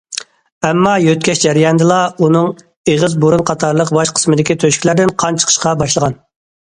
[0.67, 2.49] ئەمما يۆتكەش جەريانىدىلا ئۇنىڭ
[2.93, 6.19] ئېغىز بۇرۇن قاتارلىق باش قىسمىدىكى تۆشۈكلەردىن قان چىقىشقا باشلىغان.